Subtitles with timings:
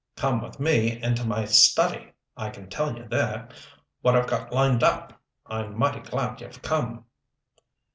[0.15, 2.13] "Come with me into my study.
[2.35, 3.49] I can tell you there
[4.01, 5.21] what I've got lined up.
[5.45, 7.05] I'm mighty glad you've come."